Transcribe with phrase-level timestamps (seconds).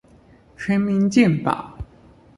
[0.57, 1.77] 全民健保